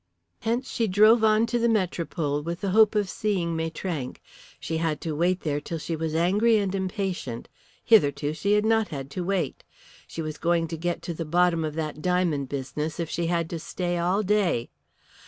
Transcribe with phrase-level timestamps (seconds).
[0.39, 4.19] Hence she drove on to the Metropole with the hope of seeing Maitrank.
[4.59, 7.47] She had to wait there till she was angry and impatient.
[7.85, 9.63] Hitherto she had not had to wait.
[10.07, 13.47] She was going to get to the bottom of that diamond business if she had
[13.51, 14.71] to stay all day.